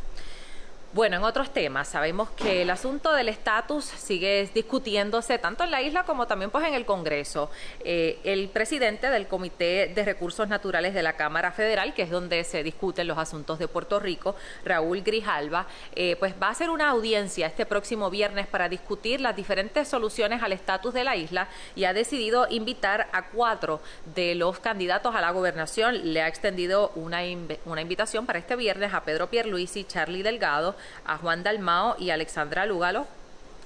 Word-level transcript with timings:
Bueno, 0.92 1.18
en 1.18 1.24
otros 1.24 1.54
temas, 1.54 1.88
sabemos 1.88 2.32
que 2.32 2.64
el 2.64 2.70
asunto 2.72 3.14
del 3.14 3.30
estatus 3.30 3.86
sigue 3.86 4.50
discutiéndose 4.56 5.38
tanto 5.38 5.64
en 5.64 5.70
la 5.70 5.84
isla 5.84 6.04
como 6.04 6.26
también 6.26 6.50
pues 6.50 6.66
en 6.66 6.74
el 6.74 6.84
Congreso. 6.84 7.52
Eh, 7.84 8.18
el 8.24 8.50
presidente 8.50 9.12
del 9.12 9.28
Comité 9.28 9.92
de 9.94 10.04
Recursos 10.04 10.48
Naturales 10.48 10.96
de 10.96 11.04
la 11.04 11.14
Cámara 11.14 11.52
Federal, 11.52 11.94
que 11.94 12.02
es 12.02 12.10
donde 12.10 12.44
se 12.44 12.64
discuten 12.64 13.08
los 13.08 13.20
asuntos 13.20 13.60
de 13.60 13.68
Puerto 13.68 14.00
Rico, 14.00 14.36
Raúl 14.66 15.04
Grijalva, 15.04 15.68
eh, 15.96 16.16
pues 16.18 16.34
va 16.42 16.48
a 16.48 16.52
hacer 16.52 16.72
una 16.72 16.90
audiencia 16.90 17.46
este 17.46 17.68
próximo 17.68 18.10
viernes 18.10 18.48
para 18.48 18.68
discutir 18.68 19.22
las 19.22 19.36
diferentes 19.36 19.88
soluciones 19.88 20.42
al 20.42 20.54
estatus 20.54 20.96
de 20.96 21.04
la 21.04 21.16
isla 21.16 21.50
y 21.76 21.84
ha 21.84 21.94
decidido 21.94 22.48
invitar 22.50 23.10
a 23.12 23.28
cuatro 23.28 23.80
de 24.16 24.34
los 24.34 24.58
candidatos 24.58 25.14
a 25.14 25.22
la 25.22 25.30
gobernación. 25.30 26.14
Le 26.14 26.24
ha 26.24 26.28
extendido 26.28 26.92
una, 26.96 27.20
una 27.66 27.82
invitación 27.82 28.26
para 28.26 28.40
este 28.40 28.56
viernes 28.56 28.92
a 28.92 29.04
Pedro 29.04 29.30
Pierluisi, 29.30 29.84
Charlie 29.84 30.24
Delgado, 30.24 30.79
a 31.06 31.18
Juan 31.18 31.44
Dalmao 31.44 31.96
y 32.00 32.10
Alexandra 32.10 32.66
Lugalo 32.66 33.08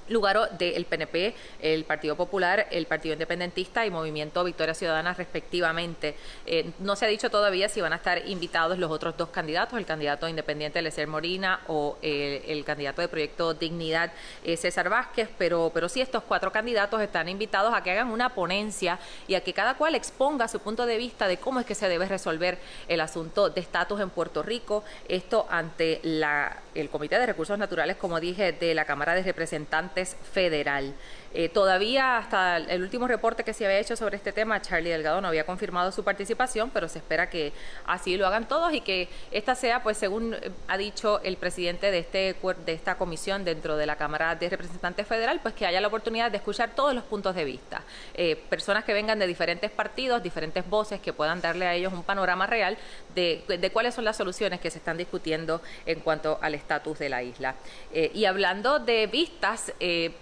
Lugaro 0.09 0.47
del 0.47 0.85
PNP, 0.85 1.33
el 1.61 1.85
Partido 1.85 2.15
Popular, 2.15 2.67
el 2.71 2.85
Partido 2.87 3.13
Independentista 3.13 3.85
y 3.85 3.91
Movimiento 3.91 4.43
Victoria 4.43 4.73
Ciudadana 4.73 5.13
respectivamente. 5.13 6.15
Eh, 6.45 6.71
no 6.79 6.95
se 6.95 7.05
ha 7.05 7.07
dicho 7.07 7.29
todavía 7.29 7.69
si 7.69 7.79
van 7.79 7.93
a 7.93 7.97
estar 7.97 8.27
invitados 8.27 8.77
los 8.77 8.91
otros 8.91 9.15
dos 9.15 9.29
candidatos, 9.29 9.79
el 9.79 9.85
candidato 9.85 10.27
independiente 10.27 10.81
Lecer 10.81 11.07
Morina 11.07 11.61
o 11.67 11.97
eh, 12.01 12.43
el 12.47 12.65
candidato 12.65 13.01
de 13.01 13.07
Proyecto 13.07 13.53
Dignidad 13.53 14.11
eh, 14.43 14.57
César 14.57 14.89
Vázquez, 14.89 15.29
pero, 15.37 15.71
pero 15.73 15.87
sí 15.87 16.01
estos 16.01 16.23
cuatro 16.23 16.51
candidatos 16.51 17.01
están 17.01 17.29
invitados 17.29 17.73
a 17.73 17.81
que 17.81 17.91
hagan 17.91 18.09
una 18.09 18.29
ponencia 18.29 18.99
y 19.27 19.35
a 19.35 19.41
que 19.41 19.53
cada 19.53 19.75
cual 19.75 19.95
exponga 19.95 20.47
su 20.47 20.59
punto 20.59 20.85
de 20.85 20.97
vista 20.97 21.27
de 21.27 21.37
cómo 21.37 21.59
es 21.59 21.65
que 21.65 21.75
se 21.75 21.87
debe 21.87 22.07
resolver 22.07 22.57
el 22.87 22.99
asunto 22.99 23.49
de 23.49 23.61
estatus 23.61 24.01
en 24.01 24.09
Puerto 24.09 24.43
Rico, 24.43 24.83
esto 25.07 25.47
ante 25.49 26.01
la, 26.03 26.62
el 26.75 26.89
Comité 26.89 27.19
de 27.19 27.25
Recursos 27.25 27.57
Naturales, 27.57 27.97
como 27.97 28.19
dije, 28.19 28.51
de 28.51 28.73
la 28.73 28.85
Cámara 28.85 29.15
de 29.15 29.23
Representantes 29.23 30.15
federal. 30.31 30.93
Eh, 31.33 31.49
todavía 31.49 32.17
hasta 32.17 32.57
el 32.57 32.83
último 32.83 33.07
reporte 33.07 33.43
que 33.43 33.53
se 33.53 33.65
había 33.65 33.79
hecho 33.79 33.95
sobre 33.95 34.17
este 34.17 34.31
tema, 34.31 34.61
Charlie 34.61 34.91
Delgado 34.91 35.19
no 35.19 35.27
había 35.27 35.45
confirmado 35.45 35.91
su 35.91 36.03
participación, 36.03 36.69
pero 36.69 36.87
se 36.87 36.99
espera 36.99 37.29
que 37.29 37.53
así 37.85 38.17
lo 38.17 38.27
hagan 38.27 38.47
todos 38.47 38.71
y 38.73 38.81
que 38.81 39.09
esta 39.31 39.55
sea, 39.55 39.81
pues 39.81 39.97
según 39.97 40.35
eh, 40.35 40.51
ha 40.67 40.77
dicho 40.77 41.21
el 41.23 41.37
presidente 41.37 41.89
de, 41.89 41.99
este, 41.99 42.35
de 42.65 42.73
esta 42.73 42.95
comisión 42.95 43.45
dentro 43.45 43.77
de 43.77 43.87
la 43.87 43.95
Cámara 43.95 44.35
de 44.35 44.47
Representantes 44.47 45.07
Federal, 45.07 45.39
pues 45.41 45.55
que 45.55 45.65
haya 45.65 45.81
la 45.81 45.87
oportunidad 45.87 46.29
de 46.29 46.37
escuchar 46.37 46.75
todos 46.75 46.93
los 46.93 47.03
puntos 47.03 47.33
de 47.33 47.45
vista. 47.45 47.81
Eh, 48.13 48.35
personas 48.49 48.83
que 48.83 48.93
vengan 48.93 49.17
de 49.17 49.25
diferentes 49.25 49.71
partidos, 49.71 50.21
diferentes 50.21 50.69
voces, 50.69 50.99
que 50.99 51.13
puedan 51.13 51.41
darle 51.41 51.65
a 51.65 51.73
ellos 51.73 51.93
un 51.93 52.03
panorama 52.03 52.45
real 52.45 52.77
de, 53.15 53.43
cuáles 53.73 53.95
son 53.95 54.05
las 54.05 54.17
soluciones 54.17 54.59
que 54.59 54.69
se 54.69 54.77
están 54.77 54.97
discutiendo 54.97 55.61
en 55.87 55.99
cuanto 56.01 56.37
al 56.41 56.53
estatus 56.53 56.99
de 56.99 57.09
la 57.09 57.23
isla. 57.23 57.55
y 57.91 58.25
hablando 58.25 58.79
de 58.79 59.07
vistas, 59.07 59.73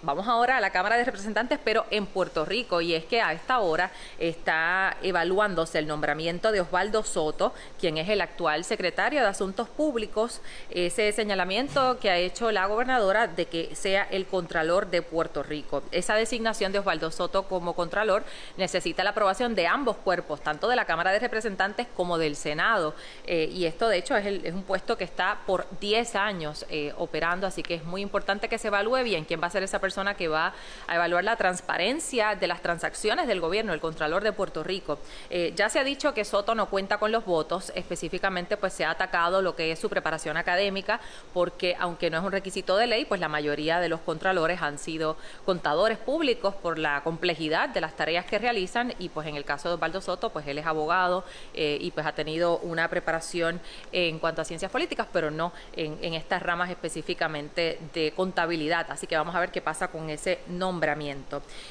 vamos 0.02 0.26
ahora 0.26 0.56
a 0.56 0.60
la 0.60 0.70
Cámara 0.70 0.96
de 0.96 1.01
Representantes, 1.04 1.58
pero 1.62 1.86
en 1.90 2.06
Puerto 2.06 2.44
Rico. 2.44 2.80
Y 2.80 2.94
es 2.94 3.04
que 3.04 3.20
a 3.20 3.32
esta 3.32 3.60
hora 3.60 3.90
está 4.18 4.96
evaluándose 5.02 5.78
el 5.78 5.86
nombramiento 5.86 6.52
de 6.52 6.60
Osvaldo 6.60 7.02
Soto, 7.02 7.52
quien 7.80 7.98
es 7.98 8.08
el 8.08 8.20
actual 8.20 8.64
secretario 8.64 9.20
de 9.20 9.26
Asuntos 9.26 9.68
Públicos. 9.68 10.40
Ese 10.70 11.12
señalamiento 11.12 11.98
que 11.98 12.10
ha 12.10 12.16
hecho 12.18 12.52
la 12.52 12.66
gobernadora 12.66 13.26
de 13.26 13.46
que 13.46 13.74
sea 13.74 14.04
el 14.10 14.26
Contralor 14.26 14.88
de 14.90 15.02
Puerto 15.02 15.42
Rico. 15.42 15.82
Esa 15.90 16.14
designación 16.14 16.72
de 16.72 16.78
Osvaldo 16.78 17.10
Soto 17.10 17.44
como 17.44 17.74
Contralor 17.74 18.24
necesita 18.56 19.04
la 19.04 19.10
aprobación 19.10 19.54
de 19.54 19.66
ambos 19.66 19.96
cuerpos, 19.96 20.40
tanto 20.40 20.68
de 20.68 20.76
la 20.76 20.84
Cámara 20.84 21.12
de 21.12 21.18
Representantes 21.18 21.86
como 21.96 22.18
del 22.18 22.36
Senado. 22.36 22.94
Eh, 23.26 23.48
y 23.52 23.66
esto, 23.66 23.88
de 23.88 23.98
hecho, 23.98 24.16
es, 24.16 24.26
es, 24.26 24.54
un 24.54 24.62
puesto 24.62 24.96
que 24.96 25.04
está 25.04 25.38
por 25.46 25.66
10 25.80 26.16
años 26.16 26.66
eh, 26.68 26.92
operando, 26.96 27.46
así 27.46 27.62
que 27.62 27.74
es 27.74 27.84
muy 27.84 28.02
importante 28.02 28.48
que 28.48 28.58
se 28.58 28.68
evalúe 28.68 29.02
bien 29.02 29.24
quién 29.24 29.40
va 29.42 29.46
a 29.46 29.50
ser 29.50 29.62
esa 29.62 29.80
persona 29.80 30.14
que 30.14 30.28
va 30.28 30.54
a 30.86 30.91
a 30.92 30.96
evaluar 30.96 31.24
la 31.24 31.36
transparencia 31.36 32.34
de 32.34 32.46
las 32.46 32.60
transacciones 32.60 33.26
del 33.26 33.40
gobierno, 33.40 33.72
el 33.72 33.80
Contralor 33.80 34.22
de 34.22 34.32
Puerto 34.32 34.62
Rico. 34.62 34.98
Eh, 35.30 35.52
ya 35.56 35.68
se 35.68 35.78
ha 35.78 35.84
dicho 35.84 36.12
que 36.12 36.24
Soto 36.24 36.54
no 36.54 36.66
cuenta 36.66 36.98
con 36.98 37.10
los 37.12 37.24
votos, 37.24 37.72
específicamente 37.74 38.56
pues 38.56 38.74
se 38.74 38.84
ha 38.84 38.90
atacado 38.90 39.40
lo 39.40 39.56
que 39.56 39.72
es 39.72 39.78
su 39.78 39.88
preparación 39.88 40.36
académica, 40.36 41.00
porque 41.32 41.76
aunque 41.78 42.10
no 42.10 42.18
es 42.18 42.24
un 42.24 42.32
requisito 42.32 42.76
de 42.76 42.86
ley, 42.86 43.04
pues 43.06 43.20
la 43.20 43.28
mayoría 43.28 43.80
de 43.80 43.88
los 43.88 44.00
contralores 44.00 44.60
han 44.60 44.78
sido 44.78 45.16
contadores 45.46 45.98
públicos 45.98 46.54
por 46.54 46.78
la 46.78 47.02
complejidad 47.02 47.70
de 47.70 47.80
las 47.80 47.96
tareas 47.96 48.26
que 48.26 48.38
realizan 48.38 48.94
y 48.98 49.08
pues 49.08 49.26
en 49.26 49.36
el 49.36 49.44
caso 49.44 49.68
de 49.68 49.76
Osvaldo 49.76 50.00
Soto, 50.00 50.30
pues 50.30 50.46
él 50.46 50.58
es 50.58 50.66
abogado 50.66 51.24
eh, 51.54 51.78
y 51.80 51.90
pues 51.90 52.06
ha 52.06 52.12
tenido 52.12 52.58
una 52.58 52.88
preparación 52.88 53.60
en 53.92 54.18
cuanto 54.18 54.42
a 54.42 54.44
ciencias 54.44 54.70
políticas, 54.70 55.06
pero 55.12 55.30
no 55.30 55.52
en, 55.74 56.12
estas 56.12 56.42
ramas 56.42 56.68
específicamente 56.68 57.78
de 57.94 58.12
contabilidad. 58.14 58.86
Así 58.90 59.06
que 59.06 59.16
vamos 59.16 59.34
a 59.34 59.40
ver 59.40 59.50
qué 59.50 59.62
pasa 59.62 59.88
con 59.88 60.10
ese 60.10 60.40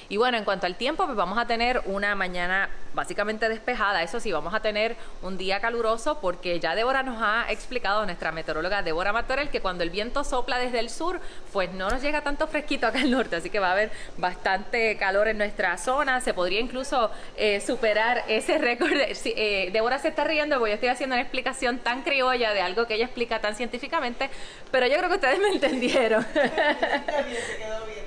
Y 0.09 0.17
bueno, 0.17 0.37
en 0.37 0.45
cuanto 0.45 0.65
al 0.65 0.75
tiempo, 0.75 1.05
pues 1.05 1.17
vamos 1.17 1.37
a 1.37 1.45
tener 1.45 1.81
una 1.85 2.15
mañana 2.15 2.69
básicamente 2.93 3.49
despejada. 3.49 4.03
Eso 4.03 4.19
sí, 4.19 4.31
vamos 4.31 4.53
a 4.53 4.61
tener 4.61 4.95
un 5.21 5.37
día 5.37 5.59
caluroso 5.59 6.19
porque 6.19 6.59
ya 6.59 6.75
Débora 6.75 7.03
nos 7.03 7.21
ha 7.21 7.45
explicado, 7.49 8.05
nuestra 8.05 8.31
meteoróloga 8.31 8.81
Débora 8.83 9.13
Matorel, 9.13 9.49
que 9.49 9.61
cuando 9.61 9.83
el 9.83 9.89
viento 9.89 10.23
sopla 10.23 10.57
desde 10.59 10.79
el 10.79 10.89
sur, 10.89 11.19
pues 11.51 11.71
no 11.73 11.89
nos 11.89 12.01
llega 12.01 12.21
tanto 12.21 12.47
fresquito 12.47 12.87
acá 12.87 12.99
al 12.99 13.11
norte, 13.11 13.35
así 13.35 13.49
que 13.49 13.59
va 13.59 13.69
a 13.69 13.71
haber 13.73 13.91
bastante 14.17 14.97
calor 14.97 15.27
en 15.27 15.37
nuestra 15.37 15.77
zona. 15.77 16.21
Se 16.21 16.33
podría 16.33 16.59
incluso 16.59 17.11
eh, 17.37 17.61
superar 17.61 18.23
ese 18.27 18.57
récord. 18.57 18.91
Eh, 19.33 19.69
Débora 19.71 19.97
se 19.97 20.09
está 20.09 20.23
riendo 20.23 20.57
porque 20.57 20.71
yo 20.71 20.75
estoy 20.75 20.89
haciendo 20.89 21.15
una 21.15 21.21
explicación 21.21 21.79
tan 21.79 22.01
criolla 22.01 22.53
de 22.53 22.61
algo 22.61 22.85
que 22.85 22.95
ella 22.95 23.05
explica 23.05 23.39
tan 23.39 23.55
científicamente, 23.55 24.29
pero 24.71 24.87
yo 24.87 24.97
creo 24.97 25.09
que 25.09 25.15
ustedes 25.15 25.39
me 25.39 25.49
entendieron. 25.53 26.25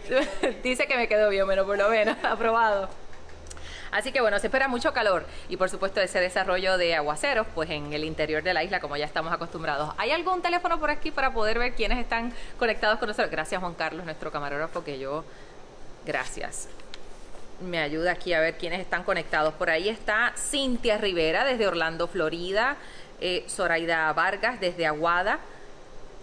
Dice 0.63 0.87
que 0.87 0.97
me 0.97 1.09
quedó 1.09 1.31
bien, 1.31 1.47
bueno, 1.47 1.65
por 1.65 1.79
lo 1.79 1.89
menos, 1.89 2.17
aprobado. 2.23 2.89
Así 3.91 4.11
que 4.11 4.21
bueno, 4.21 4.41
se 4.41 4.49
espera 4.49 4.67
mucho 4.67 4.93
calor 4.93 5.25
y 5.49 5.57
por 5.57 5.71
supuesto 5.71 6.01
ese 6.01 6.19
desarrollo 6.19 6.77
de 6.79 6.97
aguaceros 6.97 7.47
pues 7.55 7.71
en 7.71 7.93
el 7.93 8.03
interior 8.03 8.43
de 8.43 8.53
la 8.53 8.65
isla 8.65 8.81
como 8.81 8.97
ya 8.97 9.05
estamos 9.05 9.33
acostumbrados. 9.33 9.95
¿Hay 9.99 10.11
algún 10.11 10.43
teléfono 10.43 10.81
por 10.81 10.91
aquí 10.91 11.13
para 11.13 11.33
poder 11.33 11.61
ver 11.61 11.75
quiénes 11.75 11.99
están 11.99 12.33
conectados 12.59 12.99
con 12.99 13.07
nosotros? 13.07 13.31
Gracias 13.31 13.61
Juan 13.61 13.75
Carlos, 13.75 14.05
nuestro 14.05 14.33
camarógrafo, 14.33 14.83
que 14.83 14.99
yo... 14.99 15.25
Gracias. 16.05 16.69
Me 17.61 17.79
ayuda 17.79 18.11
aquí 18.11 18.33
a 18.33 18.41
ver 18.41 18.59
quiénes 18.59 18.81
están 18.81 19.05
conectados. 19.05 19.55
Por 19.55 19.71
ahí 19.71 19.89
está 19.89 20.33
Cintia 20.37 20.99
Rivera 20.99 21.45
desde 21.45 21.69
Orlando, 21.69 22.09
Florida. 22.09 22.77
Eh, 23.21 23.45
Zoraida 23.49 24.13
Vargas 24.13 24.61
desde 24.61 24.87
Aguada. 24.87 25.39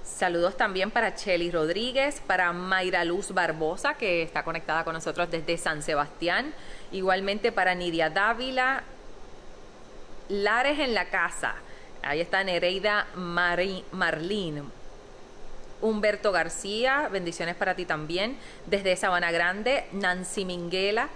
Saludos 0.03 0.57
también 0.57 0.91
para 0.91 1.15
Cheli 1.15 1.51
Rodríguez, 1.51 2.21
para 2.25 2.51
Mayra 2.53 3.03
Luz 3.05 3.31
Barbosa, 3.33 3.93
que 3.93 4.23
está 4.23 4.43
conectada 4.43 4.83
con 4.83 4.93
nosotros 4.93 5.29
desde 5.29 5.57
San 5.57 5.83
Sebastián. 5.83 6.53
Igualmente 6.91 7.51
para 7.51 7.75
Nidia 7.75 8.09
Dávila, 8.09 8.83
Lares 10.29 10.79
en 10.79 10.93
la 10.93 11.05
casa. 11.05 11.55
Ahí 12.03 12.19
está 12.19 12.43
Nereida 12.43 13.07
Marlín. 13.15 14.71
Humberto 15.81 16.31
García, 16.31 17.09
bendiciones 17.11 17.55
para 17.55 17.75
ti 17.75 17.85
también. 17.85 18.37
Desde 18.65 18.95
Sabana 18.95 19.31
Grande, 19.31 19.85
Nancy 19.91 20.45
Minguela. 20.45 21.09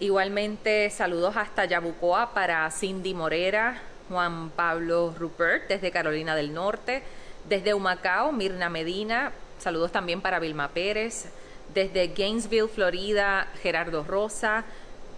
Igualmente 0.00 0.90
saludos 0.90 1.36
hasta 1.36 1.64
Yabucoa 1.64 2.32
para 2.34 2.70
Cindy 2.70 3.14
Morera, 3.14 3.80
Juan 4.08 4.50
Pablo 4.50 5.14
Rupert 5.18 5.68
desde 5.68 5.90
Carolina 5.90 6.36
del 6.36 6.52
Norte. 6.52 7.02
Desde 7.48 7.74
Humacao, 7.74 8.32
Mirna 8.32 8.68
Medina. 8.68 9.32
Saludos 9.58 9.90
también 9.90 10.20
para 10.20 10.38
Vilma 10.38 10.68
Pérez. 10.68 11.26
Desde 11.72 12.08
Gainesville, 12.08 12.68
Florida, 12.68 13.48
Gerardo 13.62 14.04
Rosa, 14.04 14.64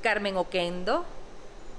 Carmen 0.03 0.37
Oquendo. 0.37 1.05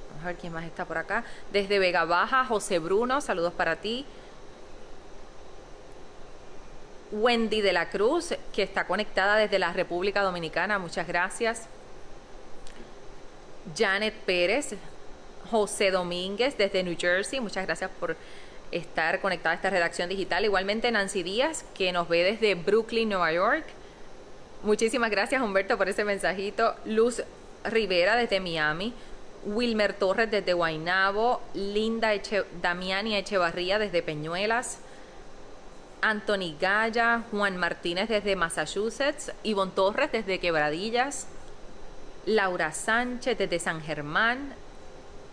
Vamos 0.09 0.24
a 0.24 0.27
ver 0.27 0.36
quién 0.36 0.53
más 0.53 0.65
está 0.65 0.86
por 0.86 0.98
acá. 0.98 1.24
Desde 1.51 1.80
Vega 1.80 2.06
Baja, 2.06 2.45
José 2.45 2.80
Bruno, 2.80 3.21
saludos 3.21 3.53
para 3.53 3.77
ti. 3.77 4.06
Wendy 7.12 7.62
de 7.62 7.74
la 7.74 7.89
Cruz, 7.89 8.33
que 8.53 8.63
está 8.63 8.86
conectada 8.88 9.36
desde 9.36 9.59
la 9.59 9.74
República 9.74 10.21
Dominicana, 10.21 10.80
muchas 10.80 11.07
gracias. 11.07 11.68
Janet 13.75 14.13
Pérez, 14.25 14.75
José 15.50 15.92
Domínguez 15.92 16.57
desde 16.57 16.83
New 16.83 16.95
Jersey, 16.98 17.39
muchas 17.39 17.65
gracias 17.65 17.92
por 18.00 18.15
estar 18.71 19.21
conectada 19.21 19.51
a 19.51 19.56
esta 19.56 19.69
redacción 19.69 20.09
digital. 20.09 20.45
Igualmente 20.45 20.91
Nancy 20.91 21.23
Díaz, 21.23 21.65
que 21.73 21.91
nos 21.91 22.07
ve 22.07 22.23
desde 22.23 22.56
Brooklyn, 22.56 23.09
Nueva 23.09 23.31
York. 23.31 23.65
Muchísimas 24.63 25.12
gracias 25.12 25.41
Humberto 25.41 25.77
por 25.77 25.89
ese 25.89 26.03
mensajito. 26.03 26.75
Luz 26.85 27.23
Rivera 27.63 28.15
desde 28.15 28.39
Miami. 28.39 28.94
Wilmer 29.45 29.94
Torres 29.94 30.29
desde 30.29 30.53
Guaynabo. 30.53 31.41
Linda 31.53 32.12
Damiani 32.62 33.15
Echevarría 33.15 33.79
desde 33.79 34.03
Peñuelas. 34.03 34.79
Anthony 36.01 36.56
Gaya, 36.59 37.24
Juan 37.31 37.57
Martínez 37.57 38.09
desde 38.09 38.35
Massachusetts, 38.35 39.31
Ivonne 39.44 39.71
Torres 39.74 40.12
desde 40.12 40.39
Quebradillas, 40.39 41.27
Laura 42.25 42.71
Sánchez 42.71 43.38
desde 43.38 43.59
San 43.59 43.81
Germán, 43.81 44.53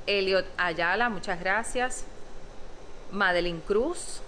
Eliot 0.06 0.46
Ayala, 0.58 1.08
muchas 1.08 1.40
gracias, 1.40 2.04
Madeline 3.12 3.60
Cruz, 3.60 4.22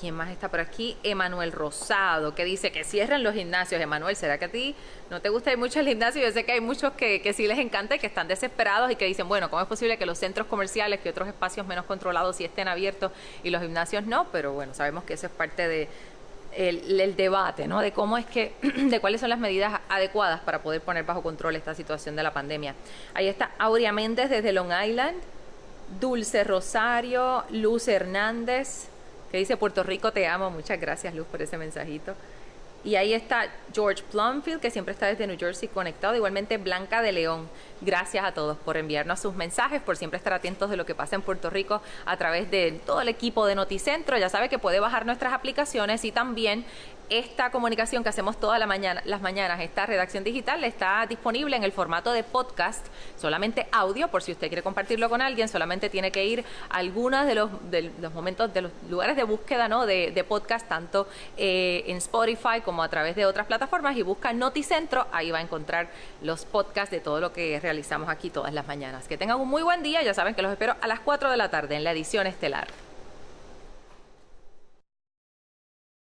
¿Quién 0.00 0.14
más 0.14 0.30
está 0.30 0.48
por 0.48 0.60
aquí? 0.60 0.96
Emanuel 1.02 1.50
Rosado, 1.50 2.32
que 2.32 2.44
dice 2.44 2.70
que 2.70 2.84
cierren 2.84 3.24
los 3.24 3.34
gimnasios. 3.34 3.80
Emanuel, 3.80 4.14
¿será 4.14 4.38
que 4.38 4.44
a 4.44 4.48
ti 4.48 4.76
no 5.10 5.20
te 5.20 5.28
gusta 5.28 5.50
ir 5.50 5.58
mucho 5.58 5.80
el 5.80 5.88
gimnasio? 5.88 6.22
Yo 6.22 6.30
sé 6.30 6.44
que 6.44 6.52
hay 6.52 6.60
muchos 6.60 6.92
que, 6.92 7.32
sí 7.34 7.48
les 7.48 7.58
encanta 7.58 7.96
y 7.96 7.98
que 7.98 8.06
están 8.06 8.28
desesperados 8.28 8.92
y 8.92 8.96
que 8.96 9.06
dicen, 9.06 9.26
bueno, 9.26 9.50
¿cómo 9.50 9.60
es 9.60 9.66
posible 9.66 9.98
que 9.98 10.06
los 10.06 10.16
centros 10.16 10.46
comerciales, 10.46 11.00
que 11.00 11.10
otros 11.10 11.26
espacios 11.26 11.66
menos 11.66 11.84
controlados 11.84 12.36
sí 12.36 12.44
estén 12.44 12.68
abiertos 12.68 13.10
y 13.42 13.50
los 13.50 13.60
gimnasios 13.60 14.06
no? 14.06 14.28
Pero 14.30 14.52
bueno, 14.52 14.72
sabemos 14.72 15.02
que 15.02 15.14
eso 15.14 15.26
es 15.26 15.32
parte 15.32 15.66
de, 15.66 15.88
el, 16.54 17.16
debate, 17.16 17.66
¿no? 17.66 17.80
De 17.80 17.90
cómo 17.90 18.18
es 18.18 18.26
que, 18.26 18.54
de 18.62 19.00
cuáles 19.00 19.20
son 19.20 19.30
las 19.30 19.40
medidas 19.40 19.80
adecuadas 19.88 20.40
para 20.40 20.62
poder 20.62 20.80
poner 20.80 21.04
bajo 21.04 21.24
control 21.24 21.56
esta 21.56 21.74
situación 21.74 22.14
de 22.14 22.22
la 22.22 22.32
pandemia. 22.32 22.76
Ahí 23.14 23.26
está 23.26 23.50
Aurea 23.58 23.90
Méndez 23.90 24.30
desde 24.30 24.52
Long 24.52 24.70
Island, 24.70 25.16
Dulce 26.00 26.44
Rosario, 26.44 27.44
Luz 27.50 27.88
Hernández, 27.88 28.88
que 29.30 29.38
dice 29.38 29.56
Puerto 29.56 29.82
Rico 29.82 30.12
te 30.12 30.26
amo. 30.26 30.50
Muchas 30.50 30.80
gracias 30.80 31.14
Luz 31.14 31.26
por 31.26 31.42
ese 31.42 31.58
mensajito. 31.58 32.14
Y 32.84 32.94
ahí 32.94 33.12
está 33.12 33.48
George 33.74 34.04
Plumfield, 34.10 34.60
que 34.60 34.70
siempre 34.70 34.92
está 34.92 35.06
desde 35.06 35.26
New 35.26 35.36
Jersey 35.36 35.68
conectado. 35.68 36.14
Igualmente 36.14 36.58
Blanca 36.58 37.02
de 37.02 37.10
León. 37.10 37.48
Gracias 37.80 38.24
a 38.24 38.32
todos 38.32 38.56
por 38.56 38.76
enviarnos 38.76 39.18
sus 39.18 39.34
mensajes, 39.34 39.82
por 39.82 39.96
siempre 39.96 40.16
estar 40.16 40.32
atentos 40.32 40.70
de 40.70 40.76
lo 40.76 40.86
que 40.86 40.94
pasa 40.94 41.16
en 41.16 41.22
Puerto 41.22 41.50
Rico 41.50 41.82
a 42.06 42.16
través 42.16 42.50
de 42.50 42.80
todo 42.86 43.00
el 43.00 43.08
equipo 43.08 43.46
de 43.46 43.56
Noticentro. 43.56 44.16
Ya 44.16 44.28
sabe 44.28 44.48
que 44.48 44.60
puede 44.60 44.78
bajar 44.78 45.06
nuestras 45.06 45.32
aplicaciones 45.32 46.04
y 46.04 46.12
también 46.12 46.64
esta 47.10 47.50
comunicación 47.50 48.02
que 48.02 48.08
hacemos 48.08 48.38
todas 48.38 48.58
las 48.58 49.20
mañanas, 49.22 49.60
esta 49.60 49.86
redacción 49.86 50.24
digital, 50.24 50.62
está 50.64 51.04
disponible 51.08 51.56
en 51.56 51.64
el 51.64 51.72
formato 51.72 52.12
de 52.12 52.22
podcast, 52.22 52.86
solamente 53.16 53.66
audio, 53.72 54.08
por 54.08 54.22
si 54.22 54.32
usted 54.32 54.48
quiere 54.48 54.62
compartirlo 54.62 55.08
con 55.08 55.20
alguien, 55.20 55.48
solamente 55.48 55.90
tiene 55.90 56.10
que 56.10 56.24
ir 56.24 56.44
a 56.70 56.78
algunos 56.78 57.26
de 57.26 57.34
los, 57.34 57.50
momentos, 58.14 58.52
de 58.52 58.62
los 58.62 58.72
lugares 58.88 59.16
de 59.16 59.24
búsqueda 59.24 59.68
¿no? 59.68 59.86
de, 59.86 60.10
de 60.10 60.24
podcast, 60.24 60.68
tanto 60.68 61.08
eh, 61.36 61.84
en 61.86 61.96
Spotify 61.96 62.60
como 62.64 62.82
a 62.82 62.88
través 62.88 63.16
de 63.16 63.26
otras 63.26 63.46
plataformas, 63.46 63.96
y 63.96 64.02
busca 64.02 64.32
Noticentro, 64.32 65.06
ahí 65.12 65.30
va 65.30 65.38
a 65.38 65.42
encontrar 65.42 65.88
los 66.22 66.44
podcasts 66.44 66.90
de 66.90 67.00
todo 67.00 67.20
lo 67.20 67.32
que 67.32 67.58
realizamos 67.60 68.08
aquí 68.08 68.30
todas 68.30 68.52
las 68.52 68.66
mañanas. 68.66 69.08
Que 69.08 69.16
tengan 69.16 69.40
un 69.40 69.48
muy 69.48 69.62
buen 69.62 69.82
día, 69.82 70.02
ya 70.02 70.14
saben 70.14 70.34
que 70.34 70.42
los 70.42 70.52
espero 70.52 70.76
a 70.80 70.86
las 70.86 71.00
4 71.00 71.30
de 71.30 71.36
la 71.36 71.50
tarde 71.50 71.76
en 71.76 71.84
la 71.84 71.92
edición 71.92 72.26
estelar. 72.26 72.87